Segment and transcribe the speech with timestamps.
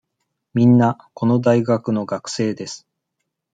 [0.55, 2.87] みんな、この大学の学生です。